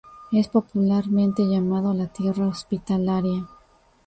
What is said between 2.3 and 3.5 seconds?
hospitalaria".